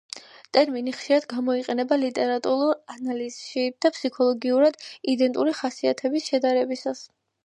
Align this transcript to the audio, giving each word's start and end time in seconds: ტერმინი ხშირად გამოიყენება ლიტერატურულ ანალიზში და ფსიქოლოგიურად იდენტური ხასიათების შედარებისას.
ტერმინი 0.57 0.91
ხშირად 0.99 1.25
გამოიყენება 1.33 1.97
ლიტერატურულ 2.03 2.71
ანალიზში 2.93 3.65
და 3.85 3.91
ფსიქოლოგიურად 3.97 4.79
იდენტური 5.13 5.55
ხასიათების 5.59 6.27
შედარებისას. 6.31 7.03